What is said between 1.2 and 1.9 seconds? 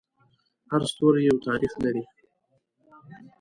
یو تاریخ